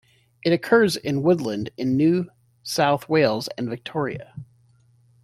It 0.43 0.51
occurs 0.51 0.95
in 0.95 1.21
woodland 1.21 1.69
in 1.77 1.95
New 1.95 2.27
South 2.63 3.07
Wales 3.07 3.49
and 3.55 3.69
Victoria. 3.69 4.33